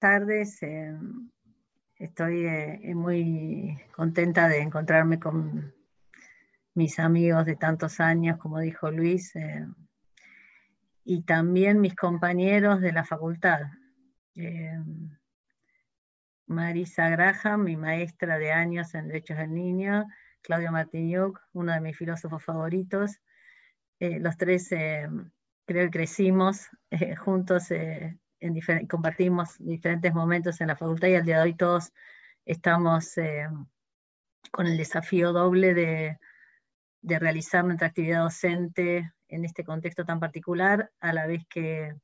[0.00, 0.60] tardes.
[0.62, 0.98] Eh,
[1.96, 5.72] estoy eh, muy contenta de encontrarme con
[6.74, 9.66] mis amigos de tantos años, como dijo Luis, eh,
[11.04, 13.60] y también mis compañeros de la facultad.
[16.46, 20.06] Marisa Graham, mi maestra de años en Derechos del Niño,
[20.40, 23.20] Claudio Martiñuc, uno de mis filósofos favoritos.
[23.98, 26.70] los tres creo que crecimos
[27.18, 27.70] juntos
[28.88, 31.92] compartimos diferentes momentos en la facultad y al día de hoy todos
[32.44, 33.46] estamos eh,
[34.50, 36.18] con el desafío doble de,
[37.02, 41.94] realizar nuestra actividad docente en este contexto tan particular, a la vez que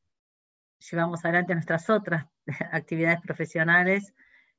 [0.91, 2.27] llevamos adelante nuestras otras
[2.73, 4.15] actividades profesionales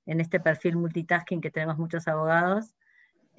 [0.05, 2.75] en este perfil multitasking que tenemos muchos abogados.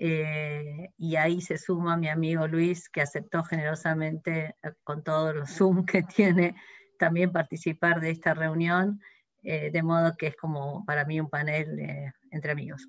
[0.01, 5.51] Eh, y ahí se suma mi amigo Luis, que aceptó generosamente eh, con todos los
[5.51, 6.55] Zoom que tiene
[6.99, 9.01] también participar de esta reunión,
[9.43, 12.89] eh, de modo que es como para mí un panel eh, entre amigos.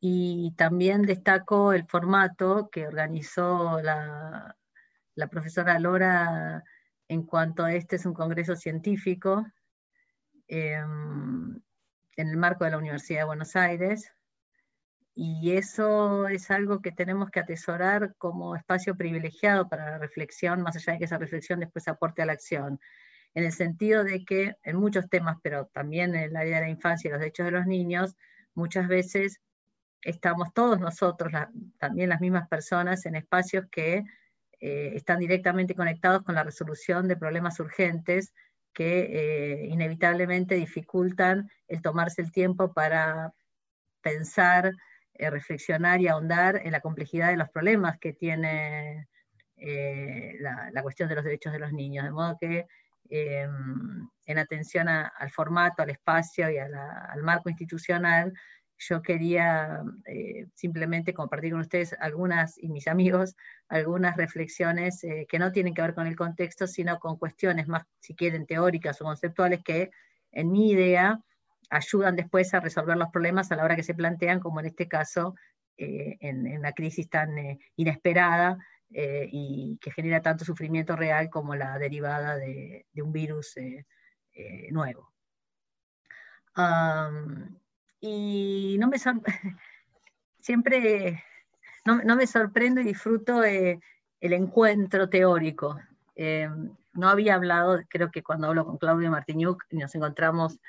[0.00, 4.56] y también destaco el formato que organizó la,
[5.14, 6.62] la profesora Lora
[7.08, 9.46] en cuanto a este es un congreso científico
[10.48, 11.60] em,
[12.16, 14.12] en el marco de la Universidad de Buenos Aires,
[15.14, 20.76] y eso es algo que tenemos que atesorar como espacio privilegiado para la reflexión, más
[20.76, 22.80] allá de que esa reflexión después aporte a la acción,
[23.34, 26.70] en el sentido de que en muchos temas, pero también en el área de la
[26.70, 28.16] infancia y los derechos de los niños,
[28.54, 29.40] muchas veces
[30.02, 31.32] estamos todos nosotros,
[31.78, 34.04] también las mismas personas, en espacios que
[34.60, 38.32] eh, están directamente conectados con la resolución de problemas urgentes
[38.72, 43.32] que eh, inevitablemente dificultan el tomarse el tiempo para
[44.02, 44.72] pensar,
[45.16, 49.06] eh, reflexionar y ahondar en la complejidad de los problemas que tiene
[49.56, 52.04] eh, la, cuestión de los derechos de los niños.
[52.04, 52.66] De modo que
[53.10, 53.46] eh,
[54.26, 58.32] en atención al formato, al espacio y al marco institucional,
[58.76, 59.82] yo quería
[60.54, 63.36] simplemente compartir con ustedes algunas, y mis amigos,
[63.68, 68.16] algunas reflexiones que no tienen que ver con el contexto, sino con cuestiones más, si
[68.16, 69.90] quieren, teóricas o conceptuales que
[70.32, 71.20] en mi idea
[71.70, 74.88] ayudan después a resolver los problemas a la hora que se plantean, como en este
[74.88, 75.34] caso,
[75.76, 78.56] eh, en, una crisis tan eh, inesperada
[78.92, 83.56] eh, y que genera tanto sufrimiento real como la derivada de, un virus
[84.70, 85.12] nuevo.
[88.00, 88.98] y no me
[90.38, 91.24] siempre
[91.84, 93.80] no, me sorprendo y disfruto el
[94.20, 95.76] encuentro teórico.
[96.92, 100.60] no había hablado, creo que cuando hablo con Claudio Martiñuc nos encontramos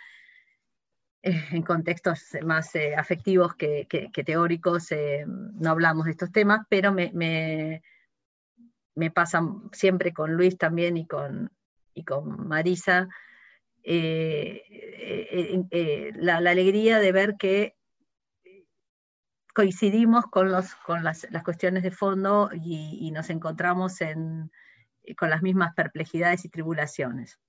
[1.51, 3.87] en contextos más eh, afectivos que,
[4.25, 9.41] teóricos, eh, no hablamos de estos temas, pero me, me, pasa
[9.71, 11.51] siempre con Luis también y con,
[11.95, 13.09] y con Marisa
[13.83, 14.61] eh,
[16.15, 17.75] la, alegría de ver que
[19.53, 23.97] coincidimos con, los, con las, cuestiones de fondo y, nos encontramos
[25.17, 27.39] con las mismas perplejidades y tribulaciones,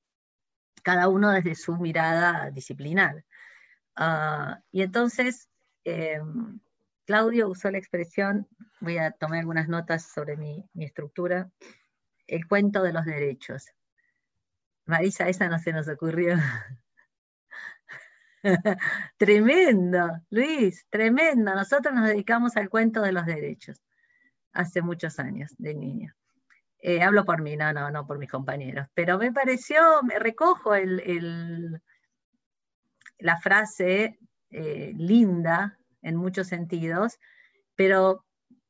[0.83, 3.25] cada uno desde su mirada disciplinar.
[3.97, 5.49] Ah, y entonces,
[5.85, 6.21] eh,
[7.07, 8.47] Claudio usó la expresión,
[8.81, 11.51] voy a tomar algunas notas sobre mi, estructura,
[12.27, 13.67] el cuento de los derechos.
[14.85, 16.37] Marisa, esa no se nos ocurrió.
[19.17, 21.55] tremendo, Luis, tremendo.
[21.55, 23.83] Nosotros nos dedicamos al cuento de los derechos
[24.53, 26.15] hace muchos años, de niño.
[26.79, 30.75] Eh, hablo por mí, no, no, no por mis compañeros, pero me pareció, me recojo
[30.75, 31.81] el
[33.19, 34.19] la frase
[34.51, 37.19] eh, linda en muchos sentidos,
[37.75, 38.25] pero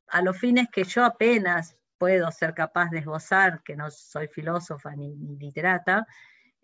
[0.08, 4.94] a los fines que yo apenas puedo ser capaz de esbozar, que no soy filósofa
[4.94, 6.06] ni, literata,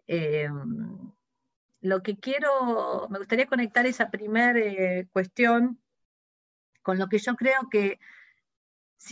[0.06, 0.48] eh,
[1.80, 5.80] lo que quiero, me gustaría conectar esa primera eh, cuestión
[6.82, 7.98] con lo que yo creo que,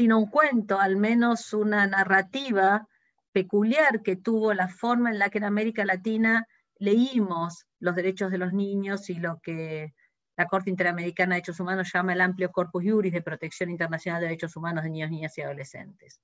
[0.07, 2.89] no un cuento, al menos una narrativa
[3.33, 6.47] peculiar que tuvo la forma en la que en América Latina
[6.79, 9.95] leímos los derechos de los niños y lo que
[10.37, 14.29] la Corte Interamericana de Derechos Humanos llama el amplio corpus juris de protección internacional de
[14.29, 16.21] derechos humanos de niños, niñas y adolescentes.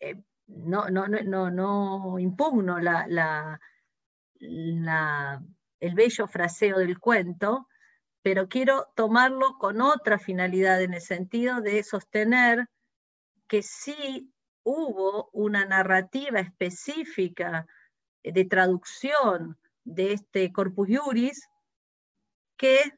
[0.00, 3.58] Eh, no, no, no, no, impugno el
[5.94, 7.68] bello fraseo del cuento,
[8.22, 12.68] pero quiero tomarlo con otra finalidad en el sentido de sostener
[13.46, 14.32] que sí
[14.62, 17.66] hubo una narrativa específica
[18.32, 21.48] de traducción de este corpus juris,
[22.56, 22.92] que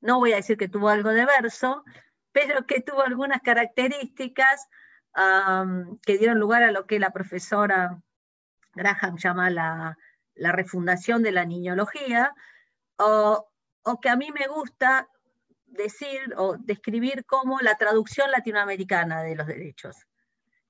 [0.00, 1.84] no voy a decir que tuvo algo de verso,
[2.32, 4.68] pero que tuvo algunas características
[6.02, 8.00] que dieron lugar a lo que la profesora
[8.74, 9.96] Graham llama la,
[10.36, 12.34] refundación de la niñología,
[12.96, 13.48] o,
[14.00, 15.08] que a mí me gusta
[15.66, 19.96] decir o describir como la traducción latinoamericana de los derechos.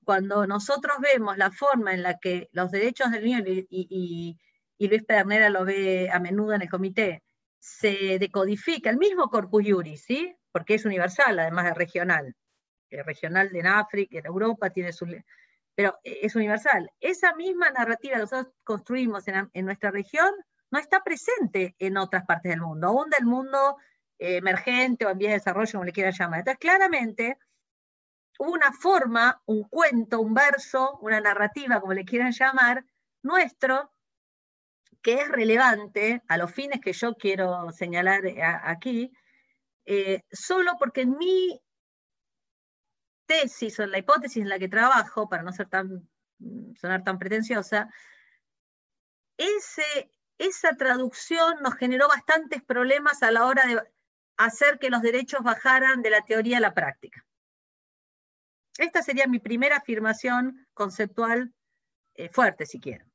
[0.03, 4.37] Cuando nosotros vemos la forma en la que los derechos del niño, y,
[4.79, 7.23] Luis Pernera lo ve a menudo en el comité,
[7.59, 10.35] se decodifica el mismo corpus juris, ¿sí?
[10.51, 12.35] porque es universal, además de regional.
[12.89, 15.05] El regional en África, en Europa, tiene su,
[15.75, 16.91] pero es universal.
[16.99, 20.31] Esa misma narrativa que nosotros construimos en, nuestra región
[20.69, 23.77] no está presente en otras partes del mundo, aún del mundo
[24.19, 26.39] eh, emergente o en vías de desarrollo, como le quieran llamar.
[26.39, 27.37] Entonces, claramente,
[28.49, 32.83] una forma, un cuento, un verso, una narrativa, como le quieran llamar,
[33.21, 33.93] nuestro,
[35.01, 39.11] que es relevante a los fines que yo quiero señalar eh, aquí,
[39.85, 41.61] eh, solo porque en mi
[43.27, 46.09] tesis o en la hipótesis en la que trabajo, para no ser tan,
[46.39, 47.89] mm, sonar tan pretenciosa,
[49.37, 53.81] ese, esa traducción nos generó bastantes problemas a la hora de
[54.37, 57.23] hacer que los derechos bajaran de la teoría a la práctica.
[58.77, 61.53] Esta sería mi primera afirmación conceptual
[62.15, 63.05] eh, fuerte, si quiero.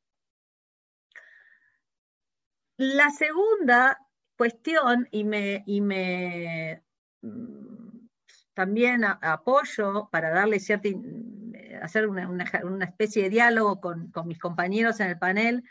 [2.77, 3.99] La segunda
[4.37, 6.83] cuestión, y me, y me
[7.23, 8.09] mm,
[8.53, 15.09] también apoyo para darle cierta, eh, hacer una, especie de diálogo con, mis compañeros en
[15.09, 15.65] el panel,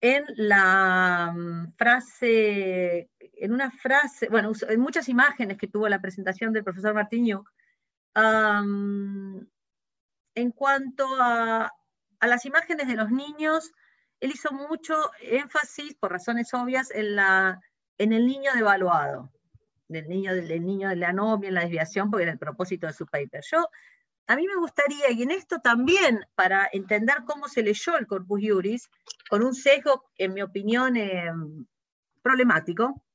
[0.00, 6.52] en la mm, frase, en una frase, bueno, en muchas imágenes que tuvo la presentación
[6.52, 6.94] del profesor
[8.16, 9.46] En
[10.52, 11.70] cuanto a,
[12.20, 13.72] las imágenes de los niños,
[14.20, 19.30] él hizo mucho énfasis, por razones obvias, en, el niño devaluado
[19.88, 22.94] del niño, del, niño de la novia, en la desviación, porque era el propósito de
[22.94, 23.42] su paper.
[23.50, 23.68] Yo,
[24.26, 28.40] a mí me gustaría, y en esto también, para entender cómo se leyó el Corpus
[28.42, 28.88] Juris,
[29.28, 31.30] con un sesgo, en mi opinión, eh,
[32.22, 33.05] problemático,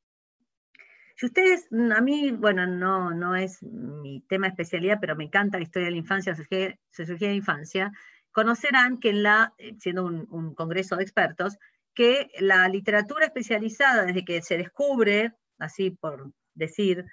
[1.22, 5.60] si ustedes, a mí, bueno, no, no es mi tema de especialidad, pero me encanta
[5.60, 7.92] la historia de la infancia, surgía de infancia,
[8.32, 11.60] conocerán que en la, eh, siendo un, congreso de expertos,
[11.94, 17.06] que la literatura especializada, desde que se descubre, así por decir,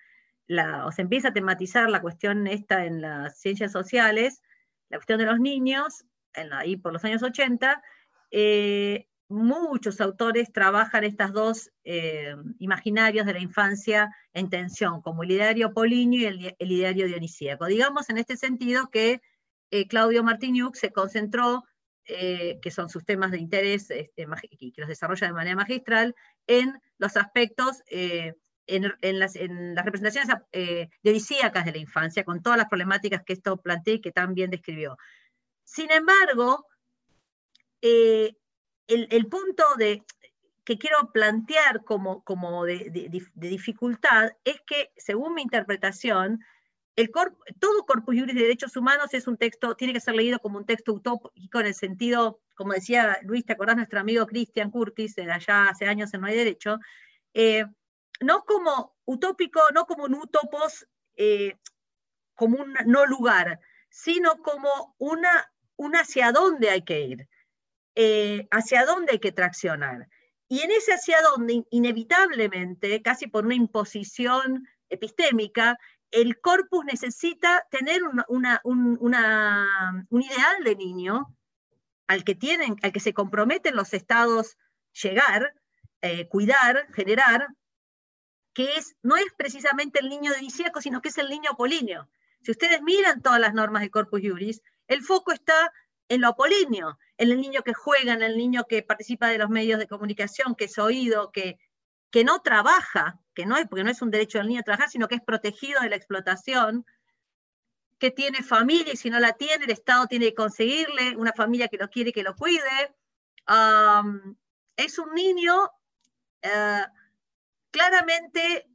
[0.47, 4.41] la, o se empieza a tematizar la cuestión esta en las ciencias sociales,
[4.89, 6.07] la cuestión de los niños,
[6.53, 7.83] ahí por los años 80,
[8.31, 15.31] eh, muchos autores trabajan estas dos eh, imaginarios de la infancia en tensión, como el
[15.31, 17.67] ideario polinio y el, ideario dionisíaco.
[17.67, 19.21] Digamos en este sentido que
[19.71, 21.65] eh, Claudio Martiniuk se concentró,
[22.07, 26.15] que son sus temas de interés, este, que los desarrolla de manera magistral,
[26.47, 27.83] en los aspectos
[28.69, 33.95] en, las, representaciones eh, dionisíacas de la infancia, con todas las problemáticas que esto plantea
[33.95, 34.97] y que tan bien describió.
[35.65, 36.67] Sin embargo,
[37.81, 38.37] eh,
[38.89, 40.03] el, punto de,
[40.65, 46.45] que quiero plantear como, como de, dificultad es que, según mi interpretación,
[46.97, 47.11] el
[47.61, 50.67] todo Corpus Juris de Derechos Humanos es un texto, tiene que ser leído como un
[50.67, 55.31] texto utópico en el sentido, como decía Luis, ¿te acordás nuestro amigo Christian Curtis, de
[55.31, 56.81] allá hace años en No hay Derecho?
[57.35, 57.65] Eh,
[58.21, 61.57] no como utópico, no como un utopos, eh,
[62.35, 63.61] como un no lugar,
[63.91, 67.29] sino como una, un hacia dónde hay que ir,
[68.01, 70.09] eh, hacia dónde hay que traccionar.
[70.47, 75.77] Y en ese hacia dónde, inevitablemente, casi por una imposición epistémica,
[76.13, 79.11] el corpus necesita tener una, un,
[80.11, 81.37] ideal de niño
[82.07, 84.57] al que, tienen, al que se comprometen los estados
[84.93, 85.53] llegar,
[86.01, 87.49] eh, cuidar, generar,
[88.55, 92.09] que es, no es precisamente el niño denisíaco, sino que es el niño apolíneo.
[92.43, 95.73] Si ustedes miran todas las normas de Corpus Juris, el foco está
[96.09, 99.51] en lo apolíneo, en el niño que juega, en el niño que participa de los
[99.51, 101.59] medios de comunicación, que es oído, que,
[102.11, 105.09] que no trabaja, que no es, porque no es un derecho del niño trabajar, sino
[105.09, 106.87] que es protegido de la explotación,
[107.99, 111.67] que tiene familia y si no la tiene, el Estado tiene que conseguirle una familia
[111.67, 112.95] que lo quiere que lo cuide.
[114.77, 115.71] es un niño
[116.43, 116.85] eh,
[117.73, 118.69] claramente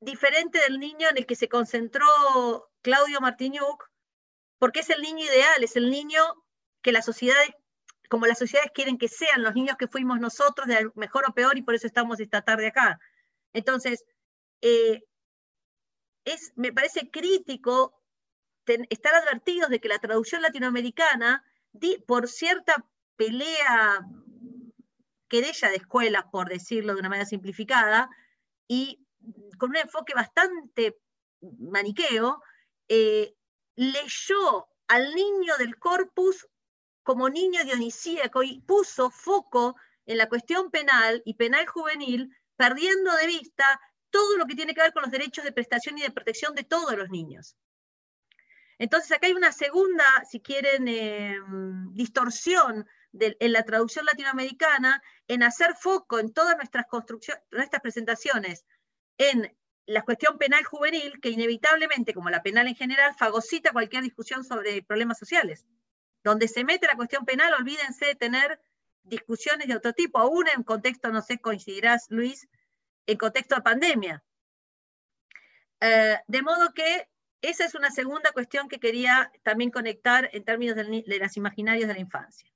[0.00, 2.06] diferente del niño en el que se concentró
[2.82, 3.88] Claudio Martiñuk,
[4.58, 6.20] porque es el niño ideal, es el niño
[6.82, 7.50] que las sociedades,
[8.08, 11.56] como las sociedades quieren que sean, los niños que fuimos nosotros, de mejor o peor,
[11.58, 12.98] y por eso estamos esta tarde acá.
[13.52, 14.04] Entonces,
[14.60, 15.04] eh,
[16.24, 18.00] es, me parece crítico
[18.88, 21.44] estar advertidos de que la traducción latinoamericana,
[22.06, 22.84] por cierta
[23.16, 24.06] pelea
[25.28, 28.10] querella de escuelas, por decirlo de una manera simplificada,
[28.68, 29.06] y
[29.58, 30.98] con un enfoque bastante
[31.40, 32.42] maniqueo,
[32.88, 33.34] eh,
[33.76, 36.48] leyó al niño del corpus
[37.02, 39.76] como niño dionisíaco y puso foco
[40.06, 43.80] en la cuestión penal y penal juvenil, perdiendo de vista
[44.10, 46.64] todo lo que tiene que ver con los derechos de prestación y de protección de
[46.64, 47.56] todos los niños.
[48.78, 55.74] Entonces acá hay una segunda, si quieren, em, distorsión en la traducción latinoamericana, en hacer
[55.74, 56.86] foco en todas nuestras
[57.50, 58.64] nuestras presentaciones,
[59.18, 59.54] en
[59.86, 64.82] la cuestión penal juvenil, que inevitablemente, como la penal en general, fagocita cualquier discusión sobre
[64.82, 65.66] problemas sociales.
[66.22, 68.60] Donde se mete la cuestión penal, olvídense de tener
[69.02, 72.48] discusiones de otro tipo, aún en contexto, no sé, coincidirás, Luis,
[73.06, 74.22] en contexto de pandemia.
[75.80, 77.08] Eh, de modo que
[77.40, 81.88] esa es una segunda cuestión que quería también conectar en términos de, de las imaginarios
[81.88, 82.50] de la infancia.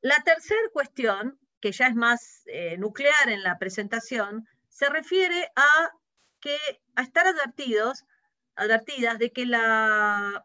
[0.00, 5.92] La tercera cuestión, que ya es más eh, nuclear en la presentación, se refiere a,
[6.40, 6.58] que,
[6.96, 8.04] a estar advertidos,
[8.56, 10.44] advertidas de que la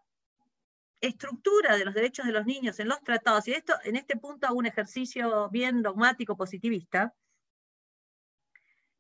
[1.02, 4.48] estructura de los derechos de los niños en los tratados, y esto en este punto
[4.48, 7.14] hago un ejercicio bien dogmático positivista,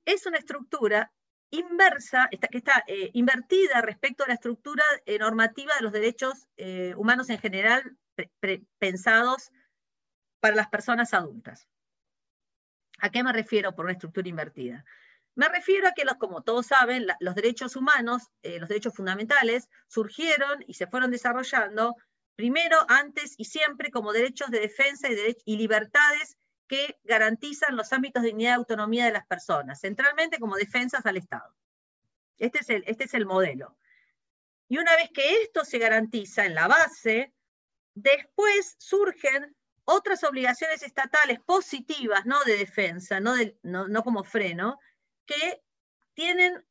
[0.05, 1.11] es una estructura
[1.51, 6.93] inversa, que está eh, invertida respecto a la estructura eh, normativa de los derechos eh,
[6.95, 7.97] humanos en general
[8.77, 9.51] pensados
[10.39, 11.67] para las personas adultas.
[12.99, 14.85] ¿A qué me refiero por una estructura invertida?
[15.39, 20.65] Me refiero a que, los, como todos saben, los derechos humanos, los derechos fundamentales, surgieron
[20.67, 21.95] y se fueron desarrollando
[22.35, 26.35] primero, antes y siempre como derechos de defensa y, y libertades
[26.67, 31.15] que garantizan los ámbitos de dignidad y autonomía de las personas, centralmente como defensas al
[31.15, 31.55] Estado.
[32.37, 33.77] Este es el, este es el modelo.
[34.67, 37.33] Y una vez que esto se garantiza en la base,
[37.93, 39.55] después surgen
[39.85, 44.79] otras obligaciones estatales positivas, no de defensa, no, no, como freno,
[45.29, 45.61] que
[46.15, 46.65] tienen,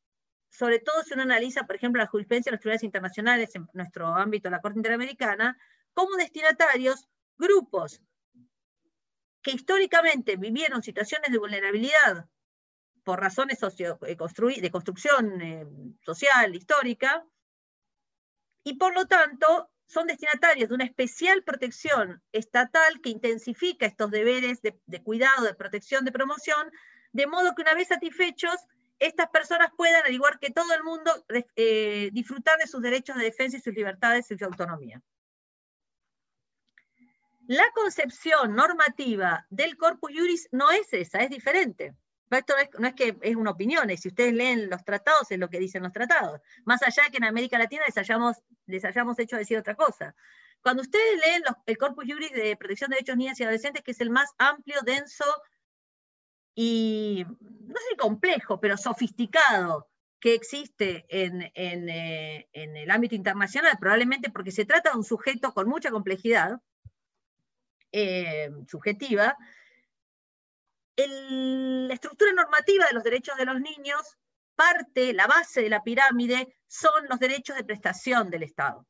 [0.49, 4.07] sobre todo si uno analiza, por ejemplo, la jurisprudencia de las tribunales internacionales en nuestro
[4.07, 5.57] ámbito, la Corte Interamericana,
[5.93, 8.01] como destinatarios grupos
[9.41, 12.27] que históricamente vivieron situaciones de vulnerabilidad
[13.05, 13.95] por razones eh,
[14.61, 15.65] de construcción eh,
[16.03, 17.25] social, histórica,
[18.63, 24.61] y por lo tanto son destinatarios de una especial protección estatal que intensifica estos deberes
[24.61, 26.69] de, cuidado, de protección, de promoción,
[27.11, 28.55] de modo que una vez satisfechos,
[28.99, 31.11] estas personas puedan, al igual que todo el mundo,
[31.55, 35.01] eh, disfrutar de sus derechos de defensa y sus libertades y su autonomía.
[37.47, 41.95] La concepción normativa del corpus juris no es esa, es diferente.
[42.29, 45.57] Esto no es, que es una opinión, si ustedes leen los tratados, es lo que
[45.57, 46.41] dicen los tratados.
[46.63, 48.37] Más allá de que en América Latina les hayamos,
[48.67, 50.13] les hayamos hecho decir otra cosa.
[50.61, 54.01] Cuando ustedes leen el corpus juris de protección de derechos niñas y adolescentes, que es
[54.01, 55.25] el más amplio, denso
[56.61, 59.87] y, no sé, complejo, pero sofisticado
[60.19, 65.53] que existe en, en eh, el ámbito internacional, probablemente porque se trata de un sujeto
[65.53, 66.59] con mucha complejidad,
[67.93, 69.37] eh, subjetiva,
[70.97, 74.17] la estructura normativa de los derechos de los niños,
[74.57, 78.85] parte, la base de la pirámide, son los derechos de prestación del Estado.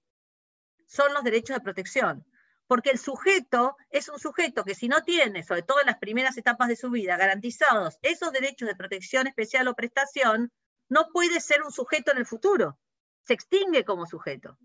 [0.87, 2.25] Son los derechos de protección.
[2.69, 6.37] Porque el sujeto es un sujeto que si no tiene, sobre todo en las primeras
[6.37, 10.51] etapas de su vida, garantizados esos derechos de protección especial o prestación,
[10.87, 12.77] no puede ser un sujeto en el futuro.
[13.23, 14.55] Se extingue como sujeto.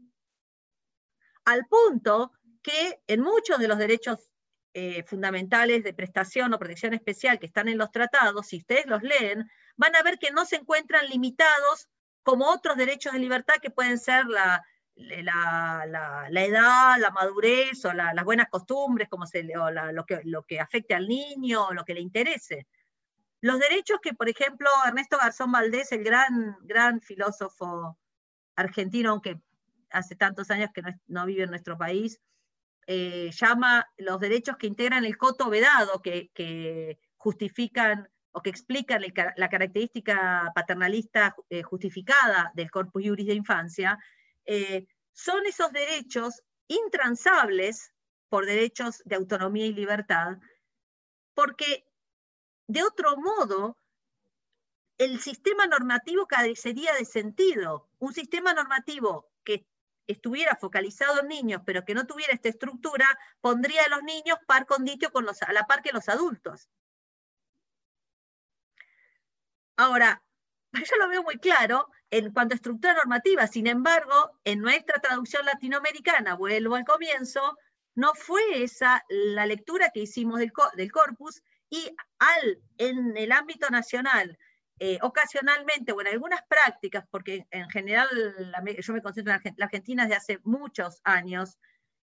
[1.46, 2.32] Al punto
[2.62, 4.28] que en muchos de los derechos
[4.74, 9.02] eh, fundamentales de prestación o protección especial que están en los tratados, si ustedes los
[9.02, 11.88] leen, van a ver que no se encuentran limitados
[12.22, 14.62] como otros derechos de libertad que pueden ser la,
[14.96, 20.60] la, edad, la madurez o las buenas costumbres, como se, o lo, que, lo que
[20.60, 22.66] afecte al niño o lo que le interese.
[23.40, 27.98] Los derechos que, por ejemplo, Ernesto Garzón Valdés, el gran, gran filósofo
[28.56, 29.38] argentino, aunque
[29.90, 32.20] hace tantos años que no vive en nuestro país,
[32.86, 39.02] eh, llama los derechos que integran el coto vedado, que, justifican o que explican
[39.36, 43.98] la característica paternalista eh, justificada del corpus juris de infancia,
[44.46, 47.92] eh, son esos derechos intransables
[48.28, 50.38] por derechos de autonomía y libertad,
[51.34, 51.86] porque
[52.66, 53.78] de otro modo
[54.98, 57.88] el sistema normativo carecería de sentido.
[57.98, 59.66] Un sistema normativo que
[60.06, 63.06] estuviera focalizado en niños, pero que no tuviera esta estructura,
[63.40, 66.68] pondría a los niños par conditio con los, a la par que los adultos.
[69.76, 70.22] Ahora,
[70.72, 75.44] yo lo veo muy claro en cuanto a estructura normativa, sin embargo, en nuestra traducción
[75.44, 77.58] latinoamericana, vuelvo al comienzo,
[77.96, 81.90] no fue esa la lectura que hicimos del, del corpus y
[82.20, 84.38] al, en el ámbito nacional
[84.78, 88.08] eh, ocasionalmente o en algunas prácticas, porque en general
[88.78, 91.58] yo me concentro en la Argentina desde hace muchos años,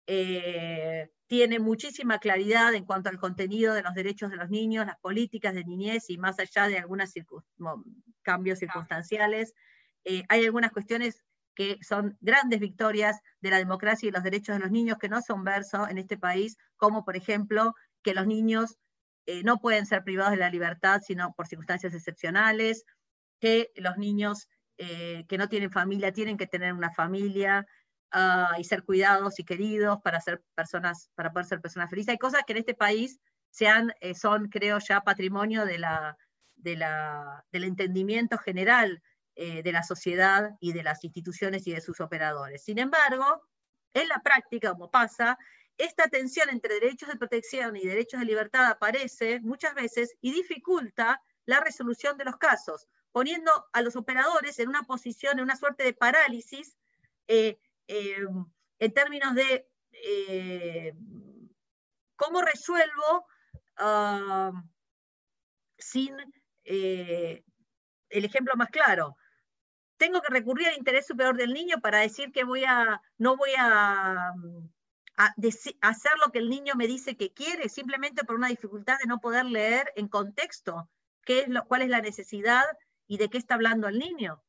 [0.07, 4.99] eh, tiene muchísima claridad en cuanto al contenido de los derechos de los niños, las
[4.99, 7.15] políticas de niñez y más allá de algunos
[8.23, 9.55] cambios circunstanciales.
[10.07, 11.23] Eh, hay algunas cuestiones
[11.55, 15.21] que son grandes victorias de la democracia y los derechos de los niños que no
[15.21, 18.79] son verso en este país, como por ejemplo que los niños
[19.27, 22.85] eh, no pueden ser privados de la libertad sino por circunstancias excepcionales,
[23.41, 24.49] que los niños
[24.79, 27.67] que no tienen familia tienen que tener una familia,
[28.59, 32.13] y ser cuidados y queridos para ser personas, para poder ser personas felices.
[32.13, 33.19] Hay cosas que en este país
[33.51, 36.17] sean, eh, son, creo, ya patrimonio de la,
[36.55, 39.03] de la, del entendimiento general
[39.39, 42.65] eh, de la sociedad y de las instituciones y de sus operadores.
[42.65, 43.43] Sin embargo,
[43.93, 45.37] en la práctica, como pasa,
[45.77, 51.23] esta tensión entre derechos de protección y derechos de libertad aparece muchas veces y dificulta
[51.45, 55.85] la resolución de los casos, poniendo a los operadores en una posición, en una suerte
[55.85, 56.79] de parálisis
[57.29, 58.25] eh, eh,
[58.79, 59.69] en términos de
[62.17, 63.27] cómo resuelvo
[63.77, 64.51] ah,
[65.77, 66.17] sin
[66.65, 67.45] el
[68.25, 69.15] ejemplo más claro.
[69.97, 73.51] Tengo que recurrir al interés superior del niño para decir que voy a, no voy
[73.59, 74.33] a,
[75.81, 79.21] hacer lo que el niño me dice que quiere, simplemente por una dificultad de no
[79.21, 80.91] poder leer en contexto
[81.25, 82.65] qué es lo, cuál es la necesidad
[83.07, 84.43] y de qué está hablando el niño.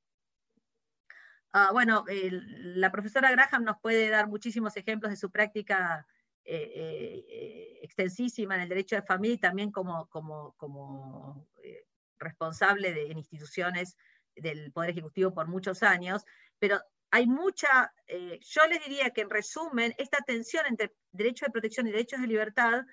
[1.54, 6.06] Ah, bueno, la profesora Graham nos puede dar muchísimos ejemplos de su práctica
[6.44, 11.86] eh, eh, extensísima en el derecho de familia y también como, como, eh,
[12.20, 13.98] responsable de, en instituciones
[14.38, 16.24] del Poder Ejecutivo por muchos años,
[16.60, 16.80] pero
[17.12, 21.92] hay mucha, yo les diría que en resumen, esta tensión entre derecho de protección y
[21.92, 22.84] derechos de libertad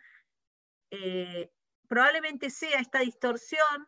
[1.89, 3.87] probablemente sea esta distorsión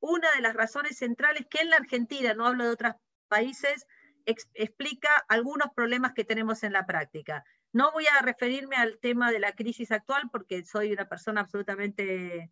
[0.00, 2.94] una de las razones centrales que en la Argentina, no hablo de otros
[3.28, 3.86] países,
[4.24, 7.44] explica algunos problemas que tenemos en la práctica.
[7.72, 12.50] No voy a referirme al tema de la crisis actual porque soy una persona absolutamente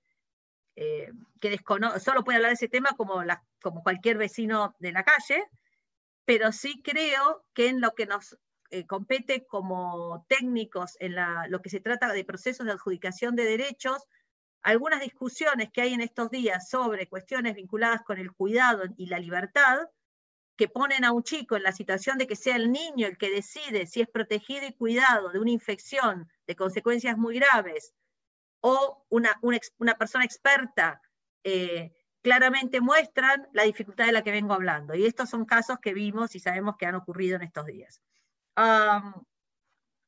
[0.81, 1.59] eh, que
[1.99, 3.21] solo puede hablar de ese tema como,
[3.61, 5.45] como cualquier vecino de la calle,
[6.25, 8.38] pero sí creo que en lo que nos
[8.71, 11.17] eh, compete como técnicos en
[11.49, 14.07] lo que se trata de procesos de adjudicación de derechos,
[14.62, 19.19] algunas discusiones que hay en estos días sobre cuestiones vinculadas con el cuidado y la
[19.19, 19.79] libertad,
[20.57, 23.31] que ponen a un chico en la situación de que sea el niño el que
[23.31, 27.95] decide si es protegido y cuidado de una infección de consecuencias muy graves
[28.61, 29.38] o una,
[29.79, 31.01] una, persona experta,
[31.44, 31.92] eh,
[32.23, 34.94] claramente muestran la dificultad de la que vengo hablando.
[34.94, 38.03] Y estos son casos que vimos y sabemos que han ocurrido en estos días.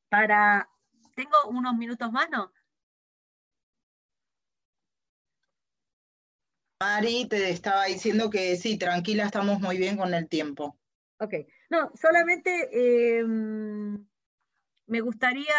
[0.09, 0.69] para,
[1.15, 2.53] ¿Tengo unos minutos más, no?
[6.81, 10.79] Mari te estaba diciendo que sí, tranquila, estamos muy bien con el tiempo.
[11.19, 11.35] Ok,
[11.69, 14.03] no, solamente em,
[14.91, 15.55] me gustaría,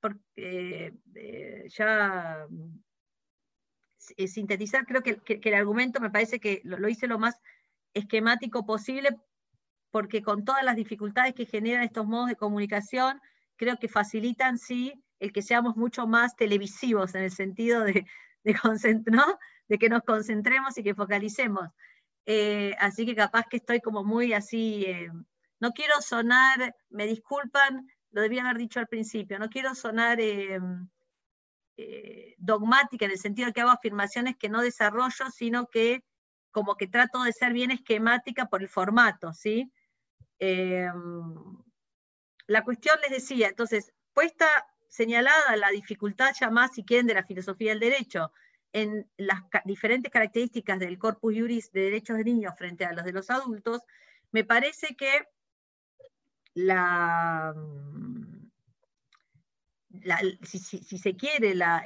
[0.00, 2.46] porque, eh, ya
[4.18, 7.40] eh, sintetizar, creo que, el argumento me parece que lo, hice lo más
[7.94, 9.16] esquemático posible,
[9.90, 13.18] porque con todas las dificultades que generan estos modos de comunicación,
[13.56, 18.04] creo que facilitan, sí, el que seamos mucho más televisivos en el sentido de,
[18.44, 18.56] de
[19.68, 21.70] de que nos concentremos y que focalicemos.
[22.26, 24.86] Eh, así que capaz que estoy como muy así,
[25.60, 30.58] no quiero sonar, me disculpan, lo debía haber dicho al principio, no quiero sonar eh,
[32.38, 36.02] dogmática en el sentido de que hago afirmaciones que no desarrollo, sino que
[36.50, 39.70] como que trato de ser bien esquemática por el formato, ¿sí?
[40.38, 40.94] la
[42.64, 44.46] cuestión les decía, entonces, puesta
[44.88, 48.32] señalada la dificultad ya más, si quieren, de la filosofía del derecho,
[48.72, 53.12] en las diferentes características del corpus juris de derechos de niños frente a los de
[53.12, 53.82] los adultos,
[54.32, 55.26] me parece que
[56.56, 57.54] la,
[60.42, 61.82] si, se quiere, la,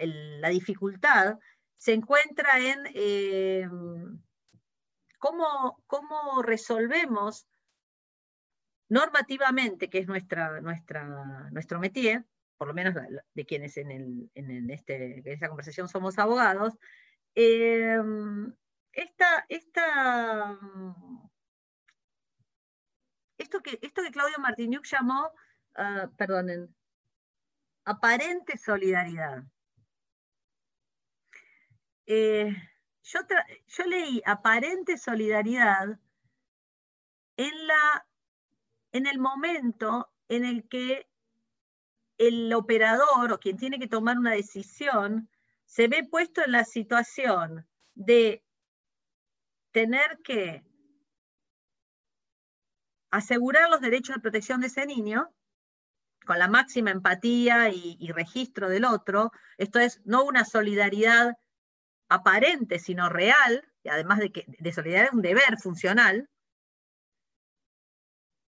[0.50, 1.38] dificultad
[1.76, 3.66] se encuentra en eh,
[5.18, 7.46] cómo, cómo, resolvemos
[8.88, 12.24] normativamente, que es nuestra, nuestra, nuestro métier,
[12.58, 12.94] por lo menos
[13.34, 14.30] de quienes en,
[14.70, 16.74] este, esta conversación somos abogados,
[17.34, 18.52] em,
[18.92, 19.46] esta,
[23.38, 25.32] esto, que, esto que Claudio Martiniuk llamó,
[25.78, 26.74] uh, perdonen,
[27.90, 29.42] aparente solidaridad.
[32.06, 32.54] Eh,
[33.02, 33.20] yo,
[33.66, 35.98] yo, leí aparente solidaridad
[37.36, 38.06] en, la,
[38.92, 41.08] en el momento en el que
[42.18, 45.28] el operador o quien tiene que tomar una decisión
[45.64, 48.44] se ve puesto en la situación de
[49.72, 50.64] tener que
[53.10, 55.32] asegurar los derechos de protección de ese niño
[56.26, 59.32] con la máxima empatía y, registro del otro.
[59.58, 61.34] Esto es no una solidaridad
[62.08, 66.28] aparente, sino real, y además de que de solidaridad es un deber funcional,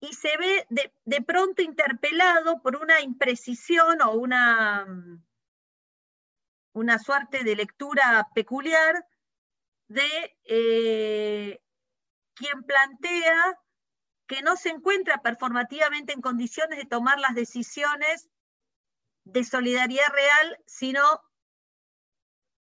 [0.00, 4.84] y se ve de, pronto interpelado por una imprecisión o una,
[6.72, 9.06] una suerte de lectura peculiar
[9.86, 11.62] de eh,
[12.34, 13.60] quien plantea
[14.32, 18.30] que no se encuentra performativamente en condiciones de tomar las decisiones
[19.24, 21.02] de solidaridad real, sino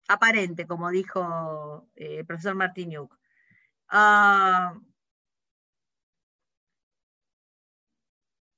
[0.10, 3.18] aparente, como dijo eh, el profesor Martiniuk.
[3.88, 4.78] Ah,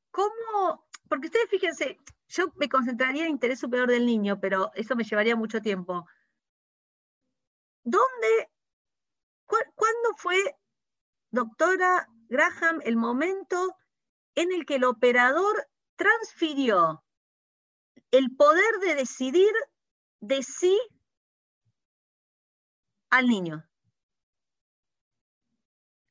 [0.10, 0.88] ¿Cómo?
[1.08, 5.36] Porque ustedes fíjense, yo me concentraría en interés superior del niño, pero eso me llevaría
[5.36, 6.08] mucho tiempo.
[7.84, 8.50] ¿Dónde,
[9.46, 10.56] cuándo fue,
[11.30, 13.78] doctora Graham, el momento
[14.36, 17.04] en el que el operador transfirió
[18.12, 19.52] el poder de decidir
[20.20, 20.80] de sí
[23.10, 23.66] al niño?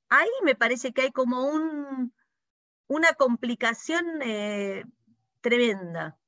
[0.09, 2.15] Ahí me parece que hay como un,
[2.87, 4.85] una complicación eh,
[5.41, 6.19] tremenda.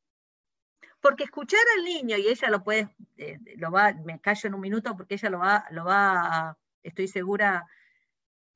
[1.01, 4.61] Porque escuchar al niño, y ella lo puede, eh, lo va, me callo en un
[4.61, 7.66] minuto porque ella lo va, lo va estoy segura,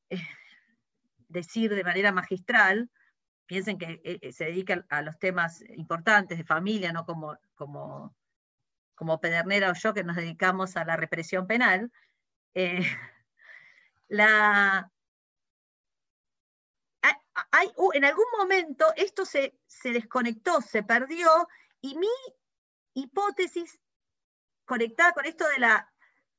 [0.09, 0.21] eh,
[1.31, 2.91] decir de manera magistral,
[3.47, 8.15] piensen que se dedica a los temas importantes de familia, no como, como,
[8.95, 11.91] como Pedernera o yo que nos dedicamos a la represión penal.
[14.09, 14.91] la,
[17.93, 21.49] en algún momento esto se, desconectó, se perdió,
[21.81, 22.09] y mi
[22.95, 23.81] hipótesis
[24.65, 25.93] conectada con esto de la,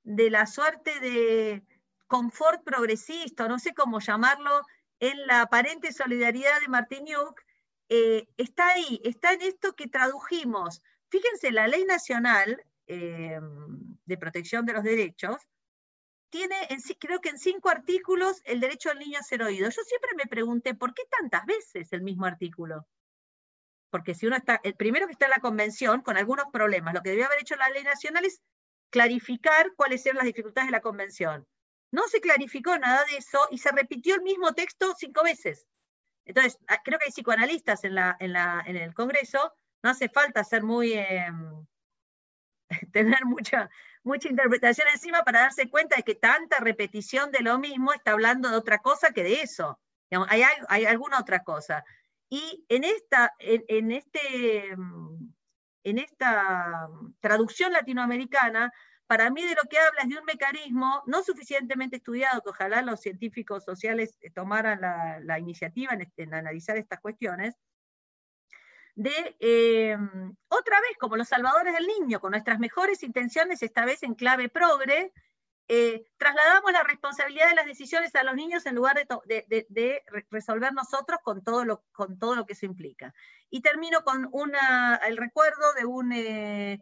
[0.03, 1.63] de la suerte de
[2.07, 4.61] confort progresista, no sé cómo llamarlo,
[5.01, 7.41] en la aparente solidaridad de Martiniuk,
[7.89, 10.81] eh, está ahí, está en esto que tradujimos.
[11.09, 13.39] Fíjense, la ley nacional eh,
[14.05, 15.37] de protección de los derechos
[16.29, 16.55] tiene,
[16.99, 19.69] creo que en cinco artículos, el derecho al niño a ser oído.
[19.69, 22.87] Yo siempre me pregunté, ¿por qué tantas veces el mismo artículo?
[23.89, 27.01] Porque si uno está, el primero que está en la convención, con algunos problemas, lo
[27.01, 28.39] que debió haber hecho la ley nacional es
[28.91, 31.47] clarificar cuáles eran las dificultades de la convención.
[31.91, 35.67] No se clarificó nada de eso y se repitió el mismo texto cinco veces.
[36.25, 40.93] Entonces, ah, creo que hay psicoanalistas en, en, el Congreso, no hace falta ser muy,
[40.93, 41.65] em,
[42.93, 43.69] tener mucha,
[44.03, 48.49] mucha interpretación encima para darse cuenta de que tanta repetición de lo mismo está hablando
[48.49, 49.79] de otra cosa que de eso.
[50.29, 51.83] hay, hay, alguna otra cosa.
[52.29, 54.69] Y en esta, en, este,
[55.83, 56.87] en esta
[57.19, 58.71] traducción latinoamericana,
[59.11, 62.81] para mí de lo que habla es de un mecanismo no suficientemente estudiado, que ojalá
[62.81, 67.57] los científicos sociales tomaran la, iniciativa en, en analizar estas cuestiones,
[68.95, 69.97] de eh,
[70.47, 74.47] otra vez como los salvadores del niño, con nuestras mejores intenciones, esta vez en clave
[74.47, 75.11] progre,
[75.67, 78.95] eh, trasladamos la responsabilidad de las decisiones a los niños en lugar
[79.25, 83.13] de, resolver nosotros con todo, lo, con todo lo que eso implica.
[83.49, 86.81] Y termino con una, el recuerdo de un, eh,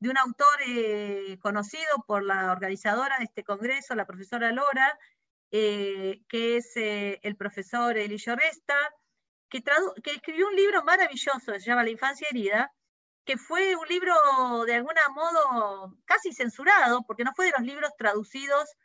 [0.00, 4.98] de un autor conocido por la organizadora de este congreso, la profesora Lora,
[5.50, 8.76] que es el profesor Elisio Resta,
[9.48, 9.62] que,
[10.12, 12.72] escribió un libro maravilloso, se llama La infancia herida,
[13.24, 14.14] que fue un libro
[14.64, 18.76] de algún modo casi censurado, porque no fue de los libros traducidos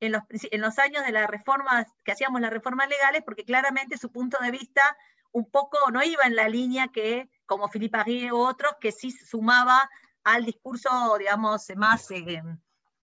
[0.00, 3.98] en los, en los años de las reformas, que hacíamos las reformas legales, porque claramente
[3.98, 4.82] su punto de vista
[5.30, 9.10] un poco no iba en la línea que, como Philippe Aguirre u otros, que sí
[9.12, 9.88] sumaba
[10.24, 12.42] al discurso, digamos, más eh,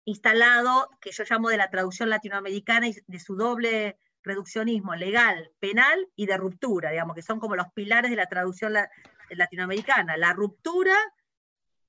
[0.05, 6.07] instalado, que yo llamo de la traducción latinoamericana y de su doble reduccionismo legal, penal
[6.17, 8.75] y de ruptura, digamos, que son como los pilares de la traducción
[9.31, 10.17] latinoamericana.
[10.17, 10.97] La ruptura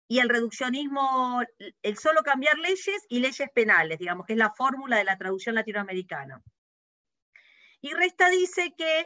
[0.07, 1.41] y el reduccionismo,
[1.81, 5.55] el solo cambiar leyes y leyes penales, digamos, que es la fórmula de la traducción
[5.55, 6.41] latinoamericana.
[7.81, 9.05] Y Resta dice que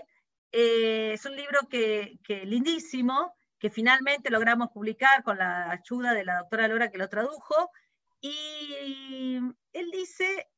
[0.51, 6.25] eh, es un libro que, que, lindísimo, que finalmente logramos publicar con la ayuda de
[6.25, 7.71] la doctora Lora que lo tradujo,
[8.19, 9.37] y
[9.71, 10.49] él dice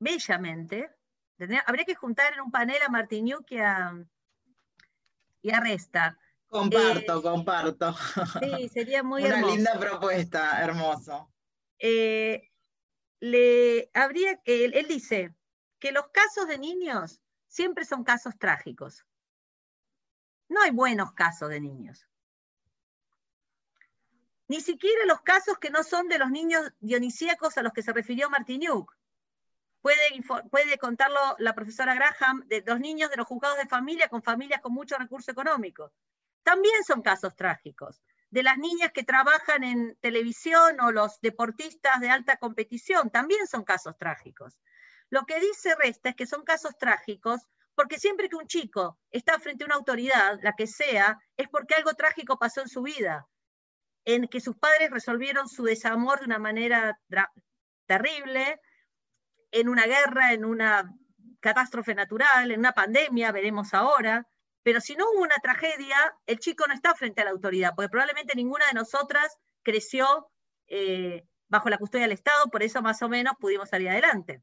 [0.00, 0.90] bellamente
[1.64, 3.92] habría que juntar en un panel a Martiniuk y a,
[5.40, 6.18] y a Resta.
[6.48, 7.94] Comparto, eh, comparto.
[8.40, 11.32] Sí, sería muy Una linda propuesta, hermoso.
[11.78, 12.50] Eh,
[13.20, 15.32] le, habría, él, él dice
[15.78, 19.06] que los casos de niños siempre son casos trágicos.
[20.52, 22.06] No hay buenos casos de niños.
[24.48, 27.94] Ni siquiera los casos que no son de los niños dionisíacos a los que se
[27.94, 28.94] refirió Martiniuk
[29.80, 34.22] Puede, puede contarlo la profesora Graham de dos niños de los juzgados de familia con
[34.22, 35.90] familias con mucho recurso económico.
[36.42, 38.02] También son casos trágicos.
[38.28, 43.64] De las niñas que trabajan en televisión o los deportistas de alta competición, también son
[43.64, 44.60] casos trágicos.
[45.08, 47.40] Lo que dice Resta es que son casos trágicos
[47.74, 51.74] porque siempre que un chico está frente a una autoridad, la que sea, es porque
[51.74, 53.26] algo trágico pasó en su vida,
[54.04, 56.98] en que sus padres resolvieron su desamor de una manera
[57.86, 58.60] terrible,
[59.50, 60.92] en una guerra, en una
[61.40, 64.26] catástrofe natural, en una pandemia, veremos ahora,
[64.62, 67.88] pero si no hubo una tragedia, el chico no está frente a la autoridad, porque
[67.88, 70.30] probablemente ninguna de nosotras creció
[70.68, 74.42] eh, bajo la custodia del Estado, por eso más o menos pudimos salir adelante.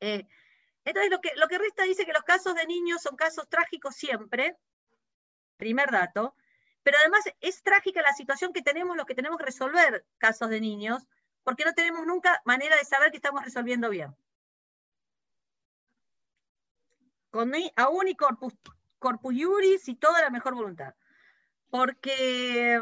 [0.00, 0.26] Eh,
[0.84, 3.94] entonces, lo que, lo que resta dice que los casos de niños son casos trágicos
[3.94, 4.56] siempre,
[5.56, 6.34] primer dato,
[6.82, 10.60] pero además es trágica la situación que tenemos los que tenemos que resolver casos de
[10.60, 11.06] niños,
[11.44, 14.16] porque no tenemos nunca manera de saber que estamos resolviendo bien.
[17.30, 18.54] Con aún y corpus,
[18.98, 20.94] corpus iuris y toda la mejor voluntad.
[21.70, 22.80] Porque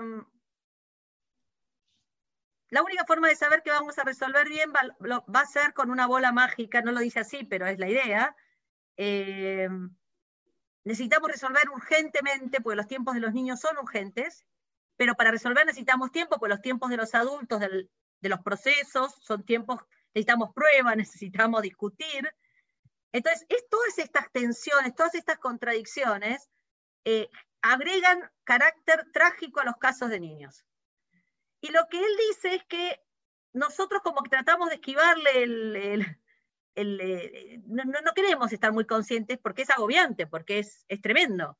[2.70, 6.06] la única forma de saber que vamos a resolver bien va, a ser con una
[6.06, 8.36] bola mágica, no lo dice así, pero es la idea.
[8.96, 9.68] Eh,
[10.84, 14.46] necesitamos resolver urgentemente, porque los tiempos de los niños son urgentes,
[14.96, 19.44] pero para resolver necesitamos tiempo, porque los tiempos de los adultos, de los procesos, son
[19.44, 19.80] tiempos,
[20.14, 22.32] necesitamos pruebas, necesitamos discutir.
[23.12, 26.48] Entonces, es, todas estas tensiones, todas estas contradicciones
[27.04, 27.28] eh,
[27.62, 30.64] agregan carácter trágico a los casos de niños.
[31.60, 33.00] Y lo que él dice es que
[33.52, 36.16] nosotros como que tratamos de esquivarle el...
[36.76, 41.58] Eh, no, no, queremos estar muy conscientes porque es agobiante, porque es, es tremendo.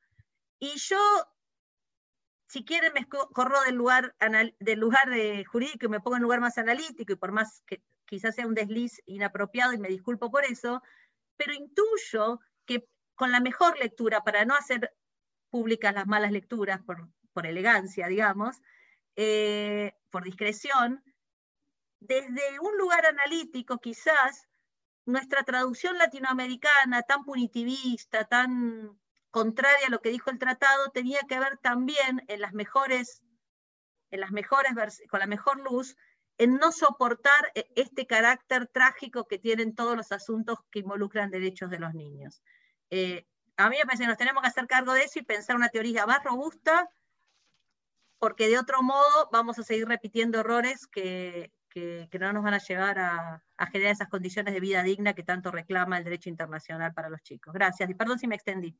[0.59, 0.99] Y yo,
[2.47, 4.15] si quieren, me corro del lugar,
[4.61, 7.83] del lugar de jurídico y me pongo en lugar más analítico, y por más que
[8.07, 10.83] quizás sea un desliz inapropiado y me disculpo por eso,
[11.37, 14.95] pero intuyo que con la mejor lectura, para no hacer
[15.51, 18.61] públicas las malas lecturas por, por elegancia, digamos,
[19.23, 21.05] eh, por discreción,
[22.01, 24.49] desde un lugar analítico quizás,
[25.05, 28.99] nuestra traducción latinoamericana tan punitivista, tan
[29.31, 33.23] contraria a lo que dijo el tratado, tenía que ver también en las mejores,
[34.11, 34.73] en las mejores
[35.11, 35.99] con la mejor luz,
[36.39, 41.69] en no soportar e, este carácter trágico que tienen todos los asuntos que involucran derechos
[41.69, 42.43] de los niños.
[42.89, 43.27] Eh,
[43.59, 45.69] a mí me parece que nos tenemos que hacer cargo de eso y pensar una
[45.69, 46.89] teoría más robusta
[48.21, 51.51] porque de otro modo vamos a seguir repitiendo errores que,
[52.21, 55.51] no nos van a llevar a, a, generar esas condiciones de vida digna que tanto
[55.51, 57.53] reclama el derecho internacional para los chicos.
[57.55, 58.77] Gracias y perdón si me extendí.